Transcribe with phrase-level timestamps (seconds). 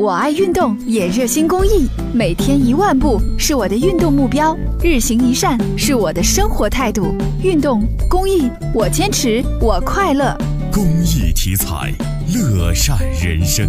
[0.00, 7.14] 我爱运动，也热心公益，每天一万步是我的运动目标，日行一善是我的生活态度。
[7.42, 10.34] 运动公益，我坚持，我快乐。
[10.72, 11.92] 公益题材，
[12.34, 13.68] 乐善人生。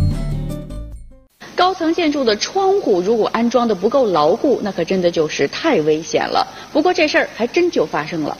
[1.53, 6.47] 高层建筑的窗户如果安装的不够牢固，那可真的就是太危险了。
[6.71, 8.37] 不过这事儿还真就发生了。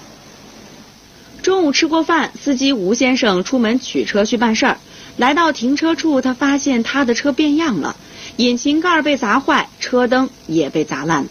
[1.42, 4.78] 中午吃过饭，司机吴先生出门取车去办事儿。
[5.18, 7.96] 来到停车处，他发现他的车变样了，
[8.38, 11.30] 引擎盖被砸坏，车灯也被砸烂了。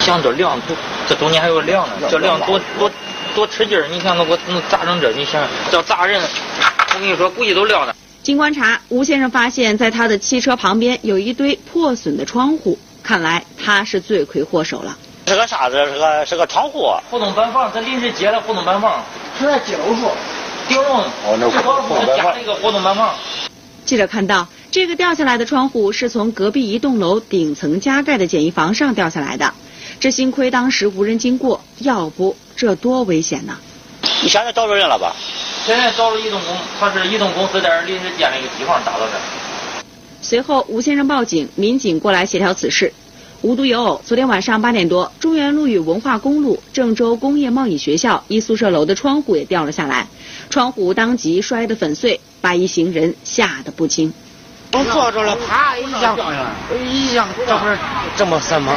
[0.00, 0.58] 像这亮，
[1.06, 2.90] 这中间还有亮呢，这亮多多
[3.34, 3.86] 多吃劲儿！
[3.88, 7.94] 你想那我能砸成这，你想这砸人，我跟你说估计都亮了。
[8.22, 14.96] 经观察，吴先生发现，在他的汽车旁边有一堆破损的窗户，看来他是罪魁祸首了。
[15.26, 15.76] 是个啥子？
[15.86, 16.90] 是个是个窗户。
[17.10, 19.04] 活动板房，这临时接的活动板房，
[19.38, 20.10] 是在接楼处。
[20.70, 23.12] 顶楼哦，那活动板加一个活动板房。
[23.84, 29.52] 记者看到，这个掉下来的窗户是从隔壁一栋楼顶层加盖的简易房上掉下来的。
[29.98, 33.58] 这幸亏当时无人经过，要不这多危险呢！
[34.22, 35.16] 你现在找着人了吧？
[35.66, 39.12] 现在找了移动公，他是移动公司在这临时建了一个地方搭到这。
[40.22, 42.92] 随后，吴先生报警，民警过来协调此事。
[43.42, 50.06] 无独有偶，昨天晚上八点多，中原路与文化公路郑州工业贸易学校一宿舍楼的窗户也掉了下来，
[50.50, 54.12] 窗户当即摔得粉碎，把一行人吓得不轻。
[54.74, 56.14] 我坐着了，啪一下，
[56.84, 57.78] 一下，这不是
[58.14, 58.76] 这么深吗？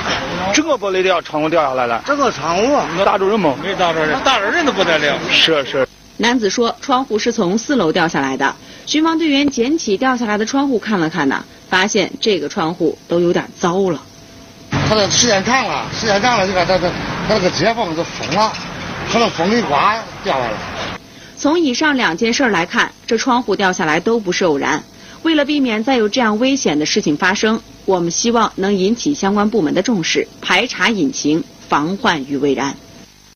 [0.53, 2.01] 这个玻璃掉，窗户掉下来了。
[2.05, 3.55] 这个窗户打着人吗？
[3.61, 5.19] 没打着人，打着人都不得了。
[5.29, 5.85] 是是。
[6.15, 8.55] 男子说，窗户是从四楼掉下来的。
[8.85, 14.01] 巡防队员捡起掉下来的窗户看了看呢，发现这个窗户都有点糟了。
[14.93, 16.87] 它的时间长了，时间长了，你看它这
[17.27, 18.53] 它这个接缝就封了，
[19.11, 20.57] 可能风一刮掉下来了。
[21.35, 24.83] 从以上两件事来看，这窗户掉下来都不是偶然。
[25.23, 32.75] 为了避免再有这样危险的事情发生，我们希望能引起相关部门的重视，排查隐情，防患于未然。